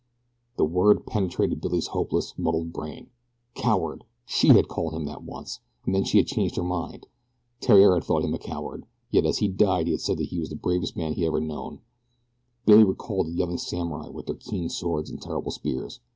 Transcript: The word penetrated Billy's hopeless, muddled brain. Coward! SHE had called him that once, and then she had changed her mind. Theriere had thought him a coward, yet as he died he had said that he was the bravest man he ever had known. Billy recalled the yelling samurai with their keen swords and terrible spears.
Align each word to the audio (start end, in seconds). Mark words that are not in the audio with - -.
The 0.57 0.65
word 0.65 1.05
penetrated 1.05 1.61
Billy's 1.61 1.85
hopeless, 1.89 2.33
muddled 2.35 2.73
brain. 2.73 3.11
Coward! 3.53 4.03
SHE 4.25 4.47
had 4.47 4.67
called 4.67 4.95
him 4.95 5.05
that 5.05 5.21
once, 5.23 5.59
and 5.85 5.93
then 5.93 6.05
she 6.05 6.17
had 6.17 6.25
changed 6.25 6.55
her 6.55 6.63
mind. 6.63 7.05
Theriere 7.61 7.93
had 7.93 8.03
thought 8.03 8.23
him 8.23 8.33
a 8.33 8.39
coward, 8.39 8.87
yet 9.11 9.27
as 9.27 9.37
he 9.37 9.47
died 9.47 9.85
he 9.85 9.91
had 9.91 10.01
said 10.01 10.17
that 10.17 10.29
he 10.29 10.39
was 10.39 10.49
the 10.49 10.55
bravest 10.55 10.97
man 10.97 11.13
he 11.13 11.27
ever 11.27 11.39
had 11.39 11.47
known. 11.47 11.81
Billy 12.65 12.83
recalled 12.83 13.27
the 13.27 13.33
yelling 13.33 13.59
samurai 13.59 14.07
with 14.09 14.25
their 14.25 14.33
keen 14.33 14.69
swords 14.69 15.11
and 15.11 15.21
terrible 15.21 15.51
spears. 15.51 15.99